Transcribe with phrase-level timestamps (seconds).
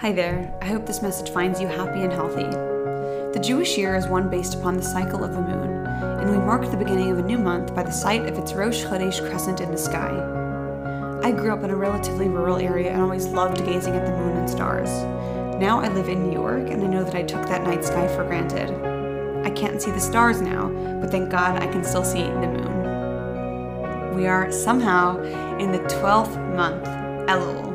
[0.00, 0.56] Hi there.
[0.62, 2.44] I hope this message finds you happy and healthy.
[2.44, 6.70] The Jewish year is one based upon the cycle of the moon, and we mark
[6.70, 9.72] the beginning of a new month by the sight of its Rosh Chodesh crescent in
[9.72, 10.14] the sky.
[11.24, 14.36] I grew up in a relatively rural area and always loved gazing at the moon
[14.36, 14.88] and stars.
[15.60, 18.06] Now I live in New York, and I know that I took that night sky
[18.06, 18.70] for granted.
[19.44, 20.68] I can't see the stars now,
[21.00, 24.14] but thank God I can still see the moon.
[24.14, 25.20] We are somehow
[25.58, 26.84] in the 12th month,
[27.28, 27.67] Elul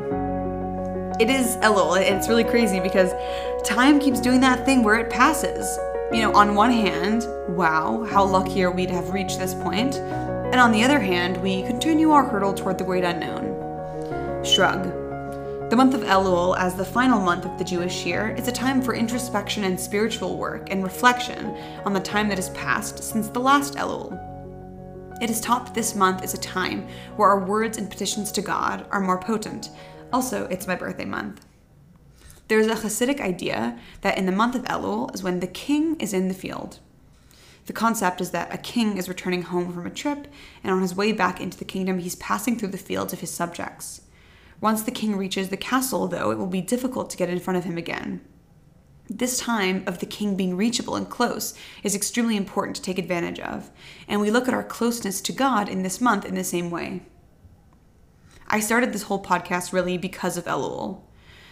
[1.20, 3.12] it is Elul, and it's really crazy because
[3.64, 5.78] time keeps doing that thing where it passes.
[6.12, 9.96] You know, on one hand, wow, how lucky are we to have reached this point?
[9.96, 14.44] And on the other hand, we continue our hurdle toward the great unknown.
[14.44, 14.82] Shrug.
[15.70, 18.82] The month of Elul, as the final month of the Jewish year, is a time
[18.82, 23.40] for introspection and spiritual work and reflection on the time that has passed since the
[23.40, 24.20] last Elul.
[25.22, 26.86] It is taught that this month is a time
[27.16, 29.70] where our words and petitions to God are more potent,
[30.14, 31.44] also, it's my birthday month.
[32.46, 36.12] There's a Hasidic idea that in the month of Elul is when the king is
[36.12, 36.78] in the field.
[37.66, 40.28] The concept is that a king is returning home from a trip,
[40.62, 43.32] and on his way back into the kingdom, he's passing through the fields of his
[43.32, 44.02] subjects.
[44.60, 47.56] Once the king reaches the castle, though, it will be difficult to get in front
[47.56, 48.20] of him again.
[49.10, 53.40] This time of the king being reachable and close is extremely important to take advantage
[53.40, 53.72] of,
[54.06, 57.02] and we look at our closeness to God in this month in the same way.
[58.46, 61.00] I started this whole podcast really because of Elul.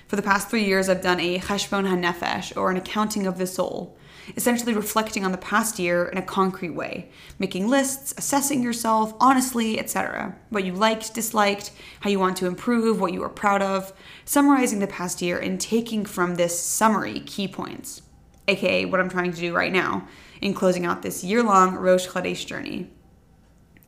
[0.09, 3.47] For the past three years, I've done a cheshbon hanefesh, or an accounting of the
[3.47, 3.97] soul,
[4.37, 9.79] essentially reflecting on the past year in a concrete way, making lists, assessing yourself honestly,
[9.79, 10.37] etc.
[10.51, 13.95] What you liked, disliked, how you want to improve, what you are proud of,
[14.27, 18.03] summarizing the past year and taking from this summary key points,
[18.49, 20.07] aka what I'm trying to do right now
[20.43, 22.91] in closing out this year long Rosh Chodesh journey.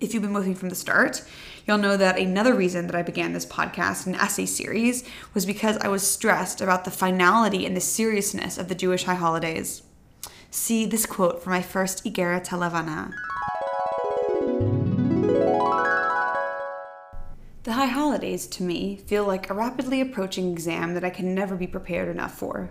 [0.01, 1.23] If you've been with me from the start,
[1.67, 5.77] you'll know that another reason that I began this podcast and essay series was because
[5.79, 9.83] I was stressed about the finality and the seriousness of the Jewish high holidays.
[10.51, 13.13] See this quote from my first Igeret Halavana.
[17.65, 21.57] The high holidays, to me, feel like a rapidly approaching exam that I can never
[21.57, 22.71] be prepared enough for.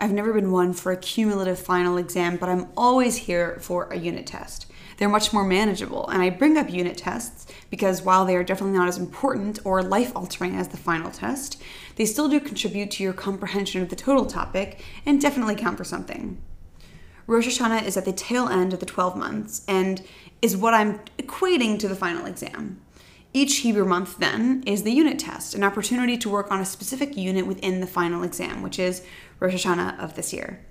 [0.00, 3.96] I've never been one for a cumulative final exam, but I'm always here for a
[3.96, 4.66] unit test.
[4.96, 8.76] They're much more manageable, and I bring up unit tests because while they are definitely
[8.78, 11.60] not as important or life altering as the final test,
[11.96, 15.84] they still do contribute to your comprehension of the total topic and definitely count for
[15.84, 16.40] something.
[17.26, 20.02] Rosh Hashanah is at the tail end of the 12 months and
[20.42, 22.80] is what I'm equating to the final exam.
[23.36, 27.16] Each Hebrew month, then, is the unit test, an opportunity to work on a specific
[27.16, 29.02] unit within the final exam, which is
[29.40, 30.64] Rosh Hashanah of this year.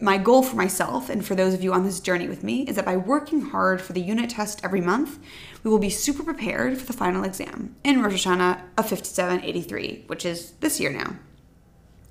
[0.00, 2.74] My goal for myself and for those of you on this journey with me is
[2.74, 5.20] that by working hard for the unit test every month,
[5.62, 10.26] we will be super prepared for the final exam in Rosh Hashanah of 5783, which
[10.26, 11.14] is this year now.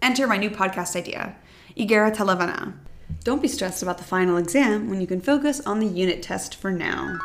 [0.01, 1.35] Enter my new podcast idea,
[1.75, 2.77] Igeret Halavana.
[3.25, 6.55] Don't be stressed about the final exam when you can focus on the unit test
[6.55, 7.19] for now.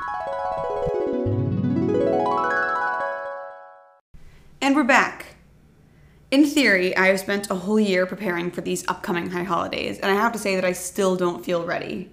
[6.31, 10.13] In theory, I have spent a whole year preparing for these upcoming high holidays, and
[10.13, 12.11] I have to say that I still don't feel ready.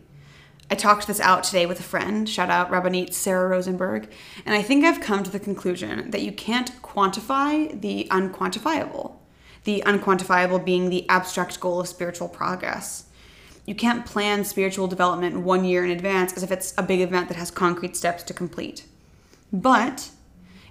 [0.71, 4.09] I talked this out today with a friend, shout out Rabbanit Sarah Rosenberg,
[4.45, 9.17] and I think I've come to the conclusion that you can't quantify the unquantifiable.
[9.65, 13.07] The unquantifiable being the abstract goal of spiritual progress.
[13.65, 17.27] You can't plan spiritual development one year in advance as if it's a big event
[17.27, 18.85] that has concrete steps to complete.
[19.51, 20.09] But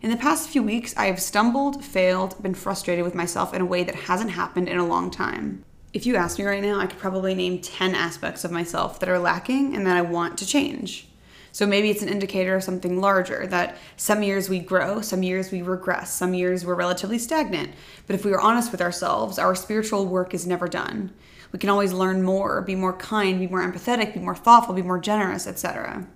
[0.05, 3.65] in the past few weeks, I have stumbled, failed, been frustrated with myself in a
[3.65, 5.65] way that hasn't happened in a long time.
[5.95, 9.09] If you ask me right now, I could probably name 10 aspects of myself that
[9.09, 11.09] are lacking and that I want to change.
[11.53, 15.51] So maybe it's an indicator of something larger that some years we grow, some years
[15.51, 17.73] we regress, some years we're relatively stagnant.
[18.07, 21.15] But if we are honest with ourselves, our spiritual work is never done.
[21.51, 24.83] We can always learn more, be more kind, be more empathetic, be more thoughtful, be
[24.83, 26.07] more generous, etc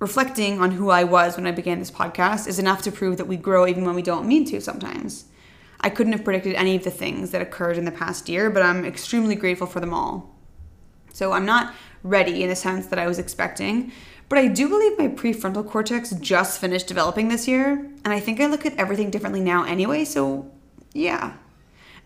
[0.00, 3.28] reflecting on who I was when I began this podcast is enough to prove that
[3.28, 5.26] we grow even when we don't mean to sometimes.
[5.80, 8.62] I couldn't have predicted any of the things that occurred in the past year, but
[8.62, 10.34] I'm extremely grateful for them all.
[11.12, 13.92] So I'm not ready in the sense that I was expecting,
[14.30, 17.72] but I do believe my prefrontal cortex just finished developing this year,
[18.04, 20.50] and I think I look at everything differently now anyway, so
[20.94, 21.34] yeah.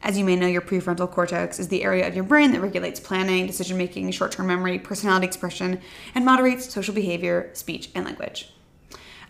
[0.05, 3.01] As you may know, your prefrontal cortex is the area of your brain that regulates
[3.01, 5.81] planning, decision making, short term memory, personality expression,
[6.15, 8.53] and moderates social behavior, speech, and language.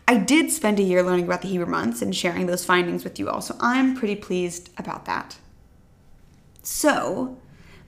[0.08, 3.20] I did spend a year learning about the Hebrew months and sharing those findings with
[3.20, 5.36] you all, so I'm pretty pleased about that.
[6.64, 7.38] So,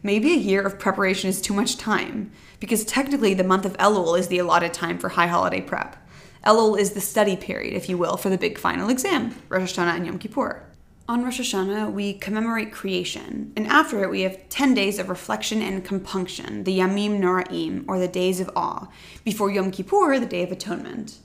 [0.04, 2.30] maybe a year of preparation is too much time,
[2.60, 5.96] because technically the month of Elul is the allotted time for high holiday prep.
[6.44, 9.96] Elul is the study period, if you will, for the big final exam, Rosh Hashanah
[9.96, 10.62] and Yom Kippur.
[11.08, 15.62] On Rosh Hashanah, we commemorate creation, and after it, we have 10 days of reflection
[15.62, 18.88] and compunction, the Yamim Noraim, or the days of awe,
[19.22, 21.18] before Yom Kippur, the Day of Atonement.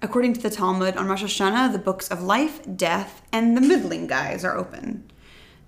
[0.00, 4.06] According to the Talmud, on Rosh Hashanah, the books of life, death, and the middling
[4.06, 5.04] guys are open.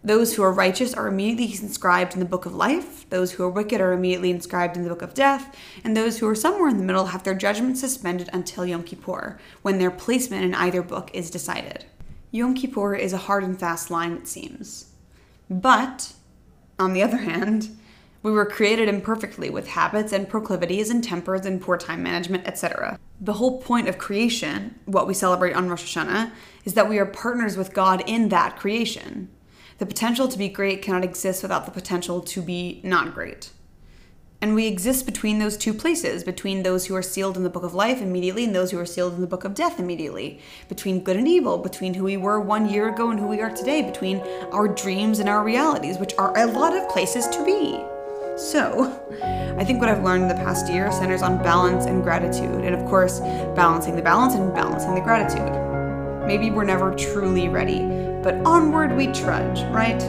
[0.02, 3.50] Those who are righteous are immediately inscribed in the book of life, those who are
[3.50, 5.55] wicked are immediately inscribed in the book of death,
[5.85, 9.38] and those who are somewhere in the middle have their judgment suspended until Yom Kippur,
[9.61, 11.85] when their placement in either book is decided.
[12.35, 14.91] Yom Kippur is a hard and fast line, it seems.
[15.49, 16.15] But,
[16.81, 17.69] on the other hand,
[18.25, 22.99] we were created imperfectly with habits and proclivities and tempers and poor time management, etc.
[23.21, 26.33] The whole point of creation, what we celebrate on Rosh Hashanah,
[26.65, 29.31] is that we are partners with God in that creation.
[29.79, 33.51] The potential to be great cannot exist without the potential to be not great.
[34.44, 37.62] And we exist between those two places, between those who are sealed in the book
[37.62, 40.38] of life immediately and those who are sealed in the book of death immediately,
[40.69, 43.49] between good and evil, between who we were one year ago and who we are
[43.49, 44.19] today, between
[44.52, 47.82] our dreams and our realities, which are a lot of places to be.
[48.37, 48.85] So,
[49.58, 52.75] I think what I've learned in the past year centers on balance and gratitude, and
[52.75, 53.20] of course,
[53.56, 56.26] balancing the balance and balancing the gratitude.
[56.26, 57.79] Maybe we're never truly ready,
[58.23, 60.02] but onward we trudge, right?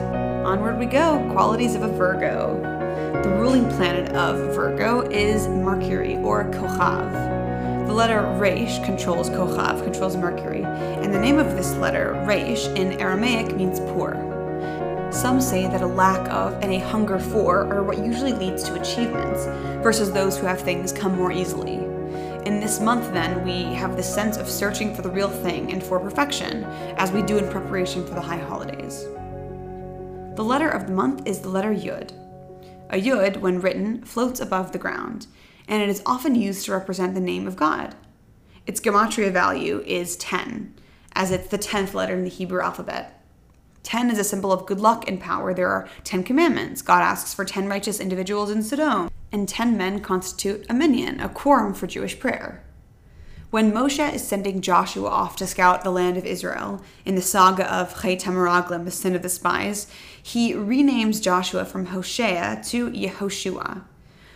[0.44, 2.76] Onward we go, qualities of a Virgo.
[3.24, 7.88] The ruling planet of Virgo is Mercury or Kochav.
[7.88, 13.00] The letter Resh controls Kochav, controls Mercury, and the name of this letter, Resh, in
[13.00, 14.14] Aramaic means poor.
[15.12, 18.80] Some say that a lack of and a hunger for are what usually leads to
[18.80, 19.46] achievements,
[19.84, 21.76] versus those who have things come more easily.
[22.46, 25.82] In this month, then, we have the sense of searching for the real thing and
[25.82, 26.64] for perfection,
[26.98, 29.06] as we do in preparation for the high holidays.
[30.36, 32.12] The letter of the month is the letter Yud.
[32.90, 35.28] A yud, when written, floats above the ground,
[35.68, 37.96] and it is often used to represent the name of God.
[38.68, 40.74] Its gematria value is 10,
[41.14, 43.22] as it's the 10th letter in the Hebrew alphabet.
[43.84, 45.54] 10 is a symbol of good luck and power.
[45.54, 46.82] There are 10 commandments.
[46.82, 51.30] God asks for 10 righteous individuals in Sodom, and 10 men constitute a minyan, a
[51.30, 52.64] quorum for Jewish prayer.
[53.56, 57.74] When Moshe is sending Joshua off to scout the land of Israel in the saga
[57.74, 59.88] of Chet HaMeraglim, the sin of the spies,
[60.22, 63.84] he renames Joshua from Hoshea to Yehoshua.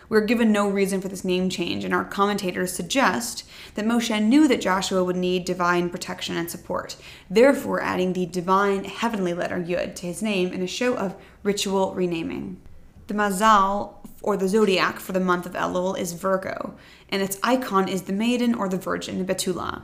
[0.07, 3.43] We're given no reason for this name change, and our commentators suggest
[3.75, 6.95] that Moshe knew that Joshua would need divine protection and support,
[7.29, 11.93] therefore adding the divine heavenly letter Yud to his name in a show of ritual
[11.93, 12.61] renaming.
[13.07, 16.75] The Mazal, or the zodiac for the month of Elul, is Virgo,
[17.09, 19.83] and its icon is the maiden or the virgin, Betula.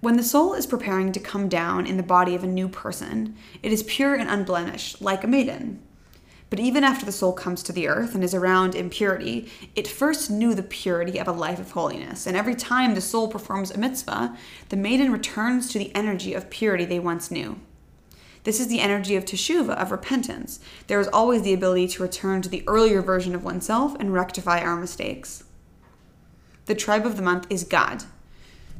[0.00, 3.34] When the soul is preparing to come down in the body of a new person,
[3.62, 5.82] it is pure and unblemished, like a maiden.
[6.48, 10.30] But even after the soul comes to the earth and is around impurity, it first
[10.30, 12.26] knew the purity of a life of holiness.
[12.26, 14.36] And every time the soul performs a mitzvah,
[14.68, 17.58] the maiden returns to the energy of purity they once knew.
[18.46, 20.60] This is the energy of teshuva, of repentance.
[20.86, 24.60] There is always the ability to return to the earlier version of oneself and rectify
[24.60, 25.42] our mistakes.
[26.66, 28.04] The tribe of the month is Gad.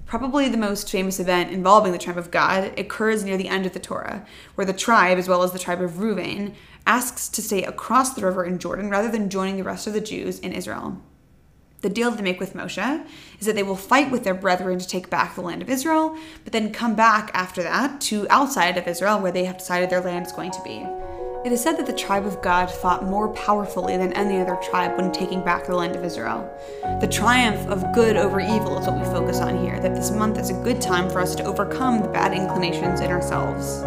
[0.04, 3.72] Probably the most famous event involving the tribe of Gad occurs near the end of
[3.72, 4.24] the Torah,
[4.54, 6.54] where the tribe, as well as the tribe of Reuven,
[6.86, 10.00] asks to stay across the river in Jordan rather than joining the rest of the
[10.00, 11.02] Jews in Israel.
[11.82, 13.06] The deal they make with Moshe
[13.38, 16.16] is that they will fight with their brethren to take back the land of Israel,
[16.42, 20.00] but then come back after that to outside of Israel where they have decided their
[20.00, 20.86] land is going to be.
[21.44, 24.96] It is said that the tribe of Gad fought more powerfully than any other tribe
[24.96, 26.50] when taking back the land of Israel.
[27.00, 30.38] The triumph of good over evil is what we focus on here, that this month
[30.38, 33.84] is a good time for us to overcome the bad inclinations in ourselves.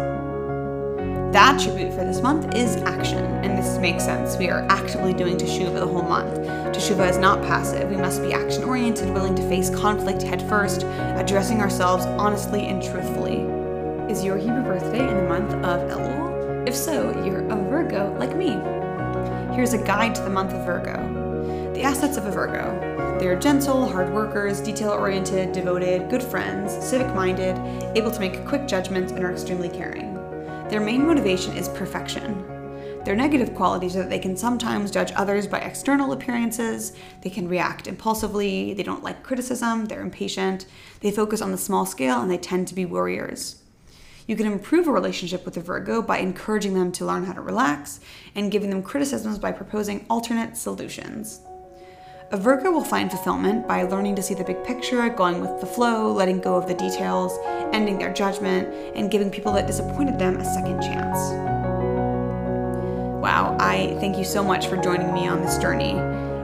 [1.32, 4.36] The attribute for this month is action, and this makes sense.
[4.36, 6.40] We are actively doing Teshuvah the whole month.
[6.74, 7.88] Teshuvah is not passive.
[7.88, 12.82] We must be action oriented, willing to face conflict head first, addressing ourselves honestly and
[12.82, 13.42] truthfully.
[14.12, 16.66] Is your Hebrew birthday in the month of Elul?
[16.66, 18.58] If so, you're a Virgo like me.
[19.54, 21.72] Here's a guide to the month of Virgo.
[21.74, 23.16] The assets of a Virgo.
[23.20, 27.56] They are gentle, hard workers, detail oriented, devoted, good friends, civic minded,
[27.96, 30.09] able to make quick judgments, and are extremely caring.
[30.70, 32.44] Their main motivation is perfection.
[33.04, 37.48] Their negative qualities are that they can sometimes judge others by external appearances, they can
[37.48, 40.66] react impulsively, they don't like criticism, they're impatient,
[41.00, 43.64] they focus on the small scale, and they tend to be worriers.
[44.28, 47.40] You can improve a relationship with a Virgo by encouraging them to learn how to
[47.40, 47.98] relax
[48.36, 51.40] and giving them criticisms by proposing alternate solutions.
[52.32, 55.66] A Virgo will find fulfillment by learning to see the big picture, going with the
[55.66, 57.36] flow, letting go of the details,
[57.74, 61.18] ending their judgment, and giving people that disappointed them a second chance.
[63.20, 65.94] Wow, I thank you so much for joining me on this journey.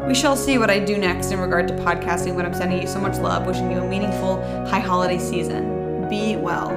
[0.09, 2.88] We shall see what I do next in regard to podcasting, but I'm sending you
[2.88, 6.09] so much love, wishing you a meaningful high holiday season.
[6.09, 6.71] Be well.